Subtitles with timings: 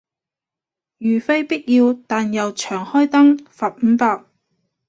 [0.97, 4.25] 如非必要但又長開燈，罰五百